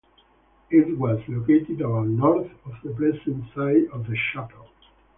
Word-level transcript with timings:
It 0.71 0.97
was 0.97 1.21
located 1.27 1.79
about 1.81 2.07
north 2.07 2.49
of 2.65 2.73
the 2.83 2.89
present 2.89 3.45
site 3.53 3.87
of 3.93 4.07
the 4.07 4.17
chapel. 4.33 4.67